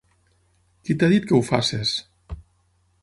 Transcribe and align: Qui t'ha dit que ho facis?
Qui 0.87 0.95
t'ha 1.03 1.09
dit 1.13 1.27
que 1.31 1.37
ho 1.41 1.43
facis? 1.51 1.93